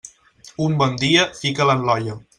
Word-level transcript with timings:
Un 0.67 0.77
bon 0.79 0.97
dia, 1.03 1.27
fica'l 1.43 1.75
en 1.79 1.87
l'olla. 1.91 2.21